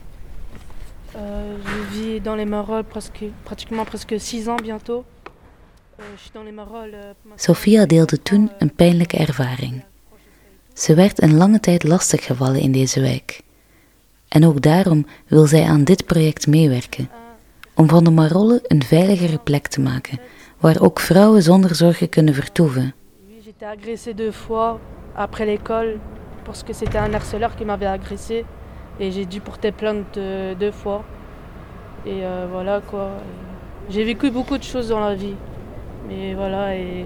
Euh, 1.15 1.57
je 1.65 1.97
vis 1.97 2.21
dans 2.21 2.35
les 2.35 2.45
Marolles 2.45 2.83
presque, 2.83 3.23
pratiquement 3.43 3.85
presque 3.85 4.19
6 4.19 4.47
ans 4.47 4.55
bientôt. 4.55 5.03
Euh, 5.99 6.03
je 6.15 6.21
suis 6.21 6.31
dans 6.33 6.43
les 6.43 6.53
Marolles. 6.53 6.93
euh, 6.93 7.13
Sophia 7.35 7.85
deelde 7.85 8.21
toen 8.21 8.51
een 8.59 8.75
pijnlijke 8.75 9.17
ervaring. 9.17 9.83
Ze 10.73 10.95
werd 10.95 11.21
een 11.21 11.37
lange 11.37 11.59
tijd 11.59 11.83
lastiggevallen 11.83 12.59
in 12.59 12.71
deze 12.71 13.01
wijk. 13.01 13.41
En 14.27 14.45
ook 14.45 14.61
daarom 14.61 15.05
wil 15.27 15.45
zij 15.45 15.63
aan 15.63 15.83
dit 15.83 16.05
project 16.05 16.47
meewerken. 16.47 17.09
Om 17.73 17.89
van 17.89 18.03
de 18.03 18.11
Marolle 18.11 18.59
een 18.67 18.83
veiligere 18.83 19.37
plek 19.37 19.67
te 19.67 19.81
maken, 19.81 20.19
waar 20.59 20.81
ook 20.81 20.99
vrouwen 20.99 21.43
zonder 21.43 21.75
zorgen 21.75 22.09
kunnen 22.09 22.33
vertoeven. 22.33 22.93
J'étais 23.43 23.77
agressée 23.77 24.15
deux 24.15 24.35
fois 24.35 24.79
après 25.15 25.45
l'école 25.45 25.99
parce 26.45 26.63
que 26.63 26.73
c'était 26.73 26.97
un 26.97 27.13
harceleur 27.13 27.55
qui 27.55 27.65
m'avait 27.65 27.85
agressée. 27.85 28.45
Et 28.99 29.11
j'ai 29.11 29.25
dû 29.25 29.39
porter 29.39 29.71
plainte 29.71 30.17
euh, 30.17 30.53
deux 30.55 30.71
fois. 30.71 31.03
Et 32.05 32.23
euh, 32.23 32.47
voilà 32.51 32.81
quoi. 32.81 33.09
J'ai 33.89 34.03
vécu 34.03 34.29
beaucoup 34.31 34.57
de 34.57 34.63
choses 34.63 34.89
dans 34.89 34.99
la 34.99 35.15
vie. 35.15 35.35
Mais 36.07 36.33
voilà, 36.33 36.75
et 36.75 37.05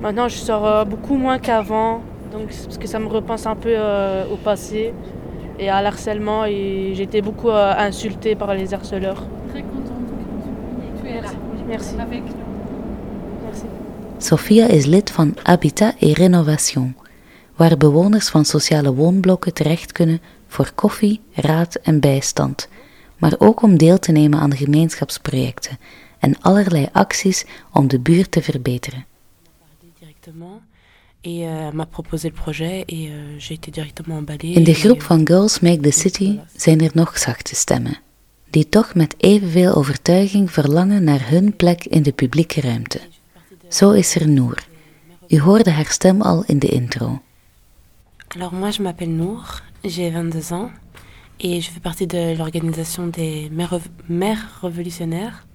maintenant 0.00 0.28
je 0.28 0.36
sors 0.36 0.66
euh, 0.66 0.84
beaucoup 0.84 1.16
moins 1.16 1.38
qu'avant. 1.38 2.02
Donc 2.32 2.48
parce 2.48 2.78
que 2.78 2.86
ça 2.86 2.98
me 2.98 3.06
repense 3.06 3.46
un 3.46 3.56
peu 3.56 3.72
euh, 3.72 4.24
au 4.32 4.36
passé 4.36 4.92
et 5.58 5.70
à 5.70 5.82
l'harcèlement. 5.82 6.44
Et 6.44 6.92
j'ai 6.94 7.04
été 7.04 7.22
beaucoup 7.22 7.50
euh, 7.50 7.72
insultée 7.76 8.34
par 8.34 8.54
les 8.54 8.74
harceleurs. 8.74 9.24
Très 9.50 9.62
contente 9.62 10.08
que 10.08 11.02
tu 11.02 11.08
es 11.08 11.20
là. 11.20 11.28
Merci. 11.68 11.96
Merci. 13.44 13.64
Sophia 14.18 14.72
is 14.74 14.86
lid 14.88 15.10
van 15.16 15.28
Habitat 15.44 15.92
et 16.00 16.12
Rénovation, 16.12 16.92
waar 17.56 17.76
bewoners 17.76 18.28
van 18.28 18.44
sociale 18.44 18.94
woonblokken 18.94 19.54
terecht 19.54 19.92
kunnen 19.92 20.20
voor 20.46 20.72
koffie, 20.74 21.20
raad 21.32 21.74
en 21.74 22.00
bijstand, 22.00 22.68
maar 23.18 23.34
ook 23.38 23.62
om 23.62 23.78
deel 23.78 23.98
te 23.98 24.12
nemen 24.12 24.38
aan 24.38 24.56
gemeenschapsprojecten 24.56 25.78
en 26.18 26.40
allerlei 26.40 26.88
acties 26.92 27.44
om 27.72 27.88
de 27.88 27.98
buurt 28.00 28.30
te 28.30 28.42
verbeteren. 28.42 29.06
In 34.38 34.64
de 34.64 34.74
groep 34.74 35.02
van 35.02 35.26
Girls 35.26 35.60
Make 35.60 35.80
the 35.80 35.90
City 35.90 36.38
zijn 36.56 36.80
er 36.80 36.90
nog 36.94 37.18
zachte 37.18 37.54
stemmen, 37.54 37.98
die 38.50 38.68
toch 38.68 38.94
met 38.94 39.14
evenveel 39.16 39.74
overtuiging 39.74 40.52
verlangen 40.52 41.04
naar 41.04 41.28
hun 41.28 41.56
plek 41.56 41.84
in 41.84 42.02
de 42.02 42.12
publieke 42.12 42.60
ruimte. 42.60 43.00
Zo 43.68 43.90
is 43.90 44.14
er 44.14 44.28
Noor. 44.28 44.64
U 45.28 45.40
hoorde 45.40 45.70
haar 45.70 45.90
stem 45.90 46.22
al 46.22 46.44
in 46.46 46.58
de 46.58 46.68
intro. 46.68 47.22
Alors 48.36 48.52
moi 48.52 48.72
je 48.72 48.82
m'appelle 48.82 49.14
Noor, 49.14 49.60
j'ai 49.84 50.10
22 50.10 50.52
ans 50.52 50.70
et 51.38 51.60
je 51.60 51.70
fais 51.70 51.78
partie 51.78 52.08
de 52.08 52.36
l'organisation 52.36 53.06
des 53.06 53.48
mères, 54.08 54.58
révolutionnaires. 54.60 55.46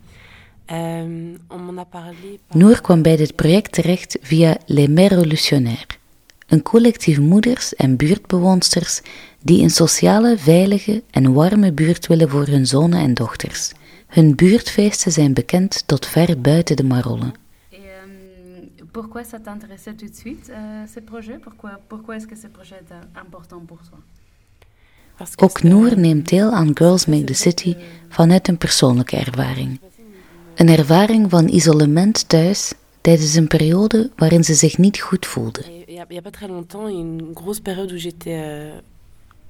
Euh, 0.72 1.36
on 1.50 1.78
a 1.78 1.86
parlé. 1.86 2.40
Noor 2.54 2.82
kwam 2.82 3.02
bij 3.02 3.16
dit 3.18 3.36
project 3.36 3.72
terecht 3.72 4.18
via 4.22 4.58
Les 4.66 4.88
Mères 4.88 5.10
Révolutionnaires, 5.10 6.00
een 6.48 6.62
collectief 6.62 7.20
moeders 7.20 7.76
en 7.76 7.96
buurtbewoonsters 7.96 9.02
die 9.42 9.62
een 9.62 9.70
sociale, 9.70 10.38
veilige 10.38 11.04
en 11.12 11.34
warme 11.34 11.72
buurt 11.72 12.08
willen 12.08 12.30
voor 12.30 12.46
hun 12.46 12.66
zonen 12.66 13.00
en 13.00 13.14
dochters. 13.14 13.72
Hun 14.08 14.36
buurtfeesten 14.36 15.12
zijn 15.12 15.34
bekend 15.34 15.84
tot 15.86 16.06
ver 16.06 16.42
buiten 16.42 16.76
de 16.76 16.84
Marollen. 16.84 17.34
Pourquoi 18.92 19.24
ça 19.24 19.40
t'intéressait 19.40 19.94
tout 19.94 20.08
de 20.08 20.16
suite, 20.16 20.50
euh, 20.50 20.86
ce 20.88 21.00
projet 21.00 21.38
Pourquoi, 21.40 21.80
pourquoi 21.88 22.16
est-ce 22.16 22.28
que 22.28 22.36
ce 22.36 22.48
projet 22.48 22.76
est 22.76 23.20
important 23.20 23.60
pour 23.60 23.80
toi? 23.90 24.00
Ook 25.38 25.64
Noor 25.64 25.98
neemt 25.98 26.30
deel 26.30 26.52
aan 26.52 26.72
Girls 26.74 27.06
Make 27.08 27.24
the 27.24 27.34
City 27.34 27.76
vanuit 28.10 28.48
een 28.48 28.58
persoonlijke 28.58 29.18
ervaring. 29.18 29.80
Een 30.56 30.70
ervaring 30.70 31.30
van 31.30 31.48
isolement 31.48 32.30
thuis 32.30 32.74
tijdens 33.02 33.36
een 33.36 33.48
periode 33.48 34.12
waarin 34.16 34.44
ze 34.44 34.54
zich 34.54 34.78
niet 34.78 35.00
goed 35.02 35.26
voelde. 35.26 35.62
Il 35.88 35.96
n'y 36.10 36.18
a 36.18 36.22
pas 36.22 36.32
très 36.32 36.48
longtemps, 36.48 36.88
une 36.90 37.34
grosse 37.34 37.62
période 37.62 37.92
où 37.92 37.98
j'étais 37.98 38.40
euh, 38.40 38.80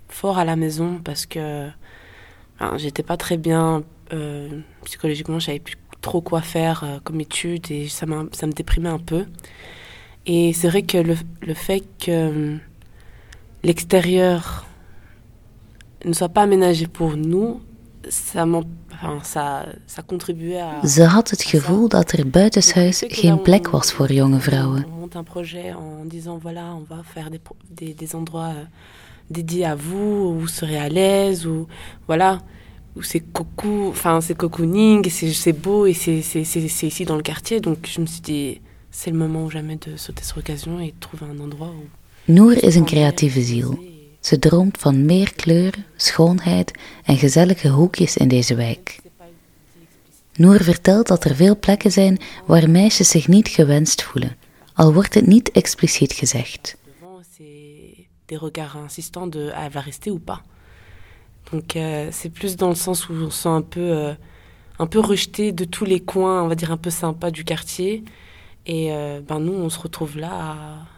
fort 0.07 0.37
à 0.37 0.45
la 0.45 0.55
maison 0.55 0.99
parce 1.03 1.27
que 1.27 1.69
enfin, 2.59 2.77
j'étais 2.77 3.03
pas 3.03 3.17
très 3.17 3.37
bien 3.37 3.83
euh, 4.11 4.63
psychologiquement, 4.83 5.39
j'avais 5.39 5.59
plus 5.59 5.77
trop 6.01 6.21
quoi 6.21 6.41
faire 6.41 6.83
euh, 6.83 6.99
comme 7.03 7.19
étude 7.21 7.71
et 7.71 7.87
ça, 7.87 8.05
ça 8.31 8.47
me 8.47 8.51
déprimait 8.51 8.89
un 8.89 8.99
peu. 8.99 9.25
Et 10.25 10.53
c'est 10.53 10.69
vrai 10.69 10.83
que 10.83 10.97
le, 10.97 11.15
le 11.41 11.53
fait 11.53 11.81
que 11.99 12.11
euh, 12.11 12.57
l'extérieur 13.63 14.65
ne 16.05 16.13
soit 16.13 16.29
pas 16.29 16.43
aménagé 16.43 16.87
pour 16.87 17.17
nous, 17.17 17.61
ça, 18.09 18.45
enfin, 18.93 19.19
ça, 19.23 19.65
ça 19.87 20.01
contribuait 20.01 20.59
à... 20.61 20.87
Ze 20.87 21.03
had 21.03 21.29
het 21.29 21.43
gevoel 21.43 21.87
dat 21.87 22.11
er 22.11 22.29
buitenshuis 22.29 23.03
geen 23.07 23.41
plek 23.41 23.69
was 23.69 23.91
voor 23.91 24.11
jonge 24.11 24.39
vrouwen. 24.39 24.85
On 24.85 24.99
monte 24.99 25.17
un 25.17 25.23
projet 25.23 25.73
en 25.73 26.05
disant 26.07 26.39
voilà, 26.41 26.75
on 26.75 26.85
va 26.87 27.01
faire 27.03 27.29
des, 27.29 27.41
des, 27.69 27.93
des 27.93 28.15
endroits 28.15 28.53
euh, 28.55 28.65
dédiés 29.27 29.65
à 29.65 29.75
vous, 29.75 30.29
où 30.29 30.39
vous 30.39 30.47
serez 30.47 30.77
à 30.77 30.89
l'aise, 30.89 31.45
ou 31.45 31.67
voilà 32.05 32.39
c'est 33.03 33.19
coucou, 33.19 33.87
enfin 33.89 34.21
c'est 34.21 34.35
cocooning, 34.35 35.09
c'est 35.09 35.53
beau 35.53 35.85
et 35.85 35.93
c'est 35.93 36.83
ici 36.83 37.05
dans 37.05 37.15
le 37.15 37.23
quartier. 37.23 37.59
Donc 37.59 37.87
je 37.87 38.01
me 38.01 38.05
suis 38.05 38.21
dit, 38.21 38.61
c'est 38.91 39.11
le 39.11 39.17
moment 39.17 39.45
ou 39.45 39.49
jamais 39.49 39.75
de 39.75 39.95
sauter 39.97 40.23
sur 40.23 40.37
l'occasion 40.37 40.79
et 40.79 40.87
de 40.87 40.99
trouver 40.99 41.25
un 41.25 41.39
endroit 41.39 41.69
où. 41.69 41.87
Noor 42.25 42.53
is 42.63 42.75
een 42.75 42.85
creatieve 42.85 43.41
ziel. 43.41 43.79
Ze 44.19 44.39
droomt 44.39 44.77
van 44.77 45.05
meer 45.05 45.33
kleur, 45.35 45.73
schoonheid 45.95 46.71
en 47.03 47.17
gezellige 47.17 47.67
hoekjes 47.67 48.17
in 48.17 48.27
deze 48.27 48.55
wijk. 48.55 48.99
Noor 50.35 50.63
vertelt 50.63 51.07
dat 51.07 51.23
er 51.23 51.35
veel 51.35 51.59
plekken 51.59 51.91
zijn 51.91 52.19
waar 52.45 52.69
meisjes 52.69 53.09
zich 53.09 53.27
niet 53.27 53.47
gewenst 53.47 54.03
voelen, 54.03 54.35
al 54.73 54.93
wordt 54.93 55.13
het 55.13 55.27
niet 55.27 55.51
expliciet 55.51 56.13
gezegd. 56.13 56.77
Des 58.25 58.39
regards 58.39 58.75
insistants 58.75 59.35
de 59.35 59.53
ah, 59.53 59.63
elle 59.63 59.71
va 59.71 59.79
rester 59.79 60.11
ou 60.11 60.19
pas. 60.19 60.39
Donc 61.51 61.75
euh, 61.75 62.09
c'est 62.11 62.29
plus 62.29 62.55
dans 62.55 62.69
le 62.69 62.75
sens 62.75 63.09
où 63.09 63.13
on 63.13 63.29
se 63.29 63.41
sent 63.43 63.49
un 63.49 63.61
peu, 63.61 63.79
euh, 63.79 64.13
un 64.77 64.87
peu 64.87 64.99
rejeté 64.99 65.51
de 65.51 65.65
tous 65.65 65.85
les 65.85 65.99
coins, 65.99 66.43
on 66.43 66.47
va 66.47 66.55
dire 66.55 66.71
un 66.71 66.77
peu 66.77 66.89
sympas 66.89 67.31
du 67.31 67.43
quartier. 67.43 68.03
Et 68.65 68.93
euh, 68.93 69.21
ben 69.27 69.39
nous, 69.39 69.53
on 69.53 69.69
se 69.69 69.79
retrouve 69.79 70.17
là 70.17 70.31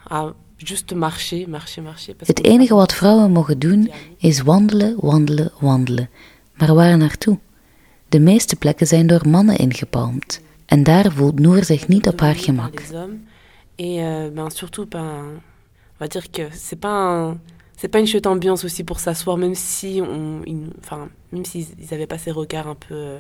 à, 0.10 0.18
à 0.18 0.34
juste 0.58 0.94
marcher, 0.94 1.48
marcher, 1.48 1.82
marcher. 1.82 2.16
Het 2.26 2.44
enige 2.44 2.74
wat 2.74 2.94
vrouwen 2.94 3.32
mogen 3.32 3.60
doen 3.60 3.92
is 4.18 4.42
wandelen, 4.42 4.96
wandelen, 5.00 5.52
wandelen. 5.60 6.10
Maar 6.54 6.76
waar 6.76 6.98
naartoe? 6.98 7.40
De 8.10 8.20
meeste 8.20 8.56
plekken 8.56 8.88
zijn 8.88 9.08
door 9.08 9.28
mannen 9.28 9.58
ingepalmd. 9.58 10.42
En 10.66 10.84
daar 10.84 11.12
voelt 11.12 11.40
Noor 11.40 11.64
zich 11.64 11.88
niet 11.88 12.08
op 12.08 12.20
haar 12.20 12.36
gemak. 12.36 12.82
Et 13.76 14.00
euh, 14.00 14.30
ben 14.34 14.52
surtout, 14.52 14.90
ben, 14.90 15.00
on 15.00 15.98
va 15.98 16.08
dire 16.08 16.30
que 16.30 16.50
c'est 16.52 16.80
pas 16.80 16.90
un, 16.90 17.40
c'est 17.82 17.88
pas 17.88 18.00
une 18.00 18.06
chouette 18.06 18.28
ambiance 18.28 18.64
aussi 18.64 18.84
pour 18.84 19.00
s'asseoir, 19.00 19.38
même 19.38 19.56
si 19.56 20.02
on, 20.04 20.42
enfin, 20.84 21.10
même 21.32 21.46
s'ils 21.46 21.66
avaient 21.92 22.06
pas 22.06 22.20
ces 22.20 22.30
regards 22.30 22.68
un 22.68 22.76
peu 22.76 22.94
euh, 22.94 23.20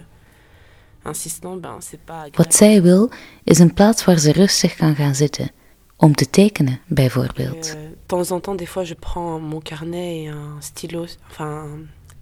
insistants, 1.03 1.56
ben 1.56 1.77
c'est 1.80 2.00
pas. 2.00 2.30
Wat 2.36 2.53
zij 2.53 2.82
wil 2.82 3.10
is 3.44 3.60
een 3.60 3.74
plaats 3.74 4.06
waar 4.06 4.20
ze 4.20 4.32
rustig 4.32 4.75
kan 4.75 4.96
gaan 4.96 5.15
zitten, 5.15 5.51
om 5.98 6.15
te 6.15 6.30
tekenen 6.30 6.80
bijvoorbeeld. 6.88 7.68
Euh, 7.68 7.89
de 7.89 7.98
temps 8.06 8.32
en 8.32 8.39
temps, 8.39 8.58
des 8.58 8.70
fois, 8.70 8.88
je 8.88 8.96
prends 8.96 9.41
mon 9.41 9.62
carnet 9.62 10.24
et 10.24 10.30
un 10.30 10.62
stylo, 10.62 11.06
enfin 11.30 11.68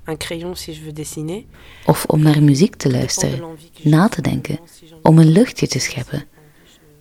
un 0.05 0.17
crayon 0.17 0.55
si 0.55 0.73
je 0.73 0.81
veux 0.81 0.93
dessiner. 0.93 1.43
Of 1.85 2.05
om 2.05 2.21
naar 2.21 2.43
muziek 2.43 2.75
te 2.75 2.91
luisteren, 2.91 3.57
na 3.83 4.07
te 4.07 4.21
denken, 4.21 4.59
om 5.01 5.17
een 5.17 5.31
luchtje 5.31 5.67
te 5.67 5.79
scheppen. 5.79 6.23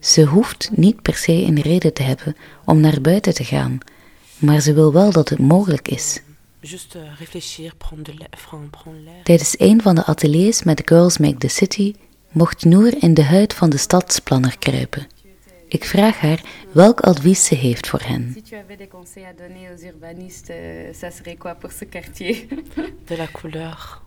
Ze 0.00 0.24
hoeft 0.24 0.70
niet 0.74 1.02
per 1.02 1.14
se 1.14 1.32
een 1.32 1.60
reden 1.60 1.92
te 1.92 2.02
hebben 2.02 2.36
om 2.64 2.80
naar 2.80 3.00
buiten 3.00 3.34
te 3.34 3.44
gaan 3.44 3.80
maar 4.38 4.60
ze 4.60 4.72
wil 4.72 4.92
wel 4.92 5.12
dat 5.12 5.28
het 5.28 5.38
mogelijk 5.38 5.88
is. 5.88 6.20
Tijdens 9.22 9.54
een 9.58 9.82
van 9.82 9.94
de 9.94 10.04
ateliers 10.04 10.62
met 10.62 10.82
Girls 10.84 11.18
Make 11.18 11.36
the 11.36 11.48
City 11.48 11.94
mocht 12.30 12.64
Noor 12.64 12.92
in 12.98 13.14
de 13.14 13.24
huid 13.24 13.54
van 13.54 13.70
de 13.70 13.76
stadsplanner 13.76 14.58
kruipen. 14.58 15.06
Ik 15.68 15.84
vraag 15.84 16.20
haar 16.20 16.42
welk 16.72 17.00
advies 17.00 17.44
ze 17.44 17.54
heeft 17.54 17.86
voor 17.86 18.00
hen. 18.02 18.30
Si 18.34 18.42
tu 18.42 18.56
avais 18.56 18.78
des 18.78 18.88
conseils 18.88 19.26
à 19.26 19.32
donner 19.32 19.70
aux 19.72 19.84
urbanistes, 19.84 20.52
ça 20.92 21.10
serait 21.10 21.36
quoi 21.36 21.54
pour 21.54 21.72
ce 21.72 21.84
quartier 21.84 22.48
De 23.06 23.16
la 23.16 23.26
couleur. 23.26 24.02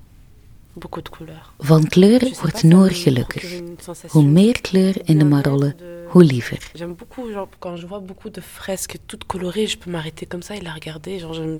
Beaucoup 0.73 1.01
de 1.01 1.09
couleur. 1.09 1.53
Van 1.57 1.83
kleur 1.83 2.21
wordt 2.41 2.63
Noor 2.63 2.89
gelukkig. 2.89 3.61
Hoe 4.07 4.23
meer 4.23 4.61
kleur 4.61 4.93
in 5.05 5.17
de 5.17 5.25
Marolle, 5.25 5.75
hoe 6.07 6.23
liever. 6.23 6.59
J'aime 6.73 6.95
beaucoup, 6.95 7.31
genre, 7.31 7.49
quand 7.59 7.75
je 7.75 7.85
vois 7.87 7.99
beaucoup 7.99 8.29
de 8.29 8.41
fresques 8.41 8.97
toutes 9.05 9.25
colorées, 9.25 9.67
je 9.67 9.77
peux 9.77 9.91
m'arrêter 9.91 10.25
comme 10.25 10.41
ça 10.41 10.55
et 10.55 10.61
la 10.61 10.73
regarder. 10.73 11.19
Genre, 11.19 11.33
je, 11.33 11.59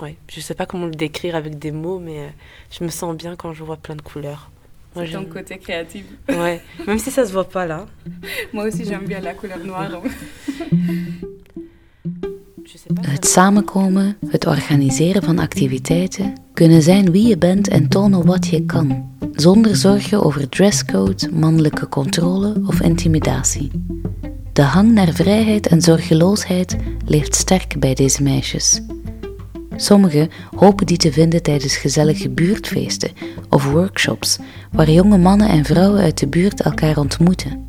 ouais, 0.00 0.16
je 0.28 0.40
sais 0.40 0.54
pas 0.54 0.66
comment 0.66 0.86
le 0.86 0.94
décrire 0.94 1.36
avec 1.36 1.58
des 1.58 1.72
mots, 1.72 1.98
mais 1.98 2.18
euh, 2.18 2.28
je 2.70 2.84
me 2.84 2.90
sens 2.90 3.16
bien 3.16 3.34
quand 3.34 3.54
je 3.54 3.64
vois 3.64 3.78
plein 3.78 3.96
de 3.96 4.02
couleurs. 4.02 4.50
C'est 4.94 5.10
ton 5.12 5.24
côté 5.24 5.58
créatif. 5.58 6.04
Ouais, 6.28 6.62
même 6.86 6.98
si 6.98 7.10
ça 7.10 7.26
se 7.26 7.32
voit 7.32 7.48
pas 7.48 7.66
là. 7.66 7.86
Moi 8.52 8.64
aussi, 8.64 8.84
j'aime 8.84 9.06
bien 9.06 9.20
la 9.20 9.34
couleur 9.34 9.58
noire. 9.58 9.90
Het 13.00 13.26
samenkomen, 13.26 14.16
het 14.28 14.46
organiseren 14.46 15.22
van 15.22 15.38
activiteiten, 15.38 16.32
kunnen 16.56 16.82
zijn 16.82 17.10
wie 17.10 17.26
je 17.26 17.38
bent 17.38 17.68
en 17.68 17.88
tonen 17.88 18.26
wat 18.26 18.46
je 18.46 18.64
kan, 18.64 19.10
zonder 19.32 19.76
zorgen 19.76 20.22
over 20.22 20.48
dresscode, 20.48 21.28
mannelijke 21.32 21.88
controle 21.88 22.54
of 22.66 22.80
intimidatie. 22.80 23.70
De 24.52 24.62
hang 24.62 24.92
naar 24.92 25.12
vrijheid 25.12 25.66
en 25.66 25.82
zorgeloosheid 25.82 26.76
leeft 27.04 27.34
sterk 27.34 27.80
bij 27.80 27.94
deze 27.94 28.22
meisjes. 28.22 28.80
Sommigen 29.76 30.28
hopen 30.54 30.86
die 30.86 30.96
te 30.96 31.12
vinden 31.12 31.42
tijdens 31.42 31.76
gezellige 31.76 32.30
buurtfeesten 32.30 33.10
of 33.50 33.70
workshops, 33.70 34.38
waar 34.72 34.90
jonge 34.90 35.18
mannen 35.18 35.48
en 35.48 35.64
vrouwen 35.64 36.00
uit 36.00 36.18
de 36.18 36.28
buurt 36.28 36.60
elkaar 36.62 36.98
ontmoeten. 36.98 37.66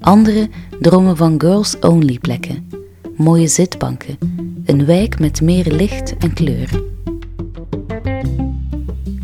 Anderen 0.00 0.50
dromen 0.80 1.16
van 1.16 1.40
girls-only 1.40 2.18
plekken, 2.18 2.68
mooie 3.16 3.48
zitbanken, 3.48 4.18
een 4.64 4.84
wijk 4.84 5.18
met 5.18 5.40
meer 5.40 5.72
licht 5.72 6.16
en 6.16 6.32
kleur. 6.32 6.94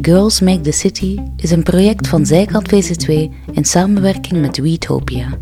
Girls 0.03 0.41
Make 0.41 0.61
the 0.61 0.73
City 0.73 1.19
is 1.37 1.51
een 1.51 1.63
project 1.63 2.09
van 2.09 2.27
Zijkant 2.27 2.69
VC2 2.69 3.13
in 3.53 3.65
samenwerking 3.65 4.41
met 4.41 4.59
Weetopia. 4.59 5.39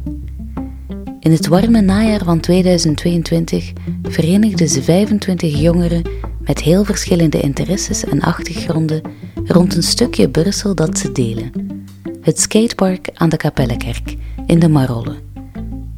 In 1.20 1.32
het 1.32 1.46
warme 1.46 1.80
najaar 1.80 2.24
van 2.24 2.40
2022 2.40 3.72
verenigden 4.02 4.68
ze 4.68 4.82
25 4.82 5.60
jongeren 5.60 6.02
met 6.40 6.60
heel 6.60 6.84
verschillende 6.84 7.40
interesses 7.40 8.04
en 8.04 8.20
achtergronden 8.20 9.02
rond 9.44 9.76
een 9.76 9.82
stukje 9.82 10.28
Brussel 10.28 10.74
dat 10.74 10.98
ze 10.98 11.12
delen. 11.12 11.50
Het 12.20 12.40
skatepark 12.40 13.10
aan 13.14 13.28
de 13.28 13.36
Kapellekerk 13.36 14.16
in 14.46 14.58
de 14.58 14.68
Marolle. 14.68 15.16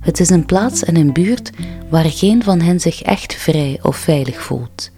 Het 0.01 0.21
is 0.21 0.31
een 0.31 0.47
plaats 0.47 0.85
en 0.85 0.97
een 0.97 1.13
buurt 1.13 1.51
waar 1.91 2.11
geen 2.11 2.43
van 2.43 2.61
hen 2.61 2.81
zich 2.81 3.03
echt 3.03 3.35
vrij 3.35 3.79
of 3.83 3.97
veilig 3.97 4.43
voelt. 4.43 4.91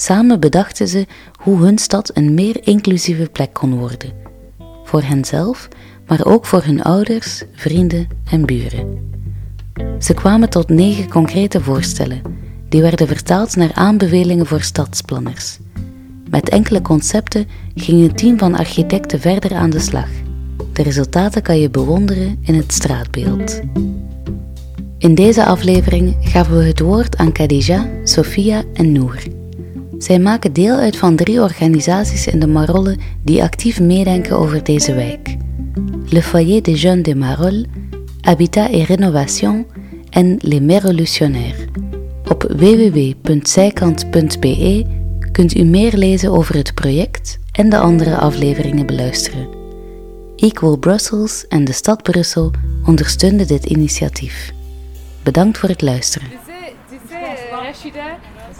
Samen 0.00 0.40
bedachten 0.40 0.88
ze 0.88 1.06
hoe 1.42 1.58
hun 1.58 1.78
stad 1.78 2.10
een 2.14 2.34
meer 2.34 2.66
inclusieve 2.66 3.28
plek 3.32 3.52
kon 3.52 3.78
worden. 3.78 4.12
Voor 4.84 5.02
henzelf, 5.02 5.68
maar 6.06 6.24
ook 6.24 6.46
voor 6.46 6.62
hun 6.62 6.82
ouders, 6.82 7.42
vrienden 7.54 8.08
en 8.30 8.46
buren. 8.46 8.98
Ze 9.98 10.14
kwamen 10.14 10.50
tot 10.50 10.68
negen 10.68 11.08
concrete 11.08 11.60
voorstellen, 11.60 12.22
die 12.68 12.82
werden 12.82 13.06
vertaald 13.06 13.56
naar 13.56 13.72
aanbevelingen 13.74 14.46
voor 14.46 14.60
stadsplanners. 14.60 15.58
Met 16.30 16.48
enkele 16.48 16.82
concepten 16.82 17.46
ging 17.74 18.02
een 18.02 18.14
team 18.14 18.38
van 18.38 18.56
architecten 18.56 19.20
verder 19.20 19.54
aan 19.54 19.70
de 19.70 19.80
slag. 19.80 20.08
De 20.72 20.82
resultaten 20.82 21.42
kan 21.42 21.58
je 21.58 21.70
bewonderen 21.70 22.38
in 22.42 22.54
het 22.54 22.72
straatbeeld. 22.72 23.60
In 24.98 25.14
deze 25.14 25.44
aflevering 25.44 26.16
gaven 26.20 26.58
we 26.58 26.64
het 26.64 26.80
woord 26.80 27.16
aan 27.16 27.32
Khadija, 27.32 27.88
Sofia 28.04 28.62
en 28.72 28.92
Noor. 28.92 29.38
Zij 30.00 30.18
maken 30.18 30.52
deel 30.52 30.76
uit 30.76 30.96
van 30.96 31.16
drie 31.16 31.40
organisaties 31.40 32.26
in 32.26 32.40
de 32.40 32.46
Marolle 32.46 32.98
die 33.22 33.42
actief 33.42 33.80
meedenken 33.80 34.38
over 34.38 34.64
deze 34.64 34.94
wijk. 34.94 35.36
Le 36.06 36.22
Foyer 36.22 36.62
des 36.62 36.82
Jeunes 36.82 37.02
de 37.02 37.14
Marolles, 37.14 37.64
Habitat 38.20 38.70
et 38.70 38.86
Rénovation 38.86 39.66
en 40.10 40.36
Les 40.38 40.60
Merolutionnaires. 40.60 41.64
Op 42.28 42.42
www.zijkant.be 42.56 44.84
kunt 45.32 45.56
u 45.56 45.64
meer 45.64 45.96
lezen 45.96 46.30
over 46.30 46.54
het 46.54 46.74
project 46.74 47.38
en 47.52 47.68
de 47.68 47.78
andere 47.78 48.16
afleveringen 48.16 48.86
beluisteren. 48.86 49.48
Equal 50.36 50.76
Brussels 50.76 51.46
en 51.48 51.64
de 51.64 51.72
stad 51.72 52.02
Brussel 52.02 52.50
ondersteunden 52.86 53.46
dit 53.46 53.64
initiatief. 53.64 54.52
Bedankt 55.22 55.58
voor 55.58 55.68
het 55.68 55.82
luisteren. 55.82 56.28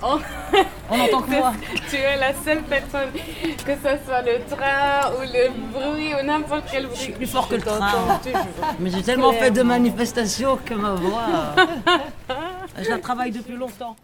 On, 0.02 0.14
entend 0.90 1.22
que 1.22 1.30
moi. 1.30 1.52
Tu 1.88 1.96
es 1.96 2.16
la 2.16 2.32
seule 2.34 2.62
personne, 2.62 3.10
que 3.12 3.72
ce 3.74 4.04
soit 4.04 4.22
le 4.22 4.40
train 4.48 5.12
ou 5.16 5.20
le 5.22 5.50
bruit 5.72 6.14
ou 6.14 6.24
n'importe 6.24 6.64
quel 6.70 6.86
bruit. 6.86 6.96
Je 6.96 7.02
suis 7.02 7.12
plus 7.12 7.26
fort 7.26 7.48
que 7.48 7.56
le 7.56 7.62
train. 7.62 8.20
Mais 8.80 8.90
j'ai 8.90 9.02
tellement 9.02 9.32
fait 9.32 9.50
de 9.50 9.62
manifestations 9.62 10.58
que 10.64 10.74
ma 10.74 10.92
voix. 10.92 11.54
Je 12.78 12.88
la 12.88 12.98
travaille 12.98 13.30
depuis 13.30 13.56
longtemps. 13.56 13.96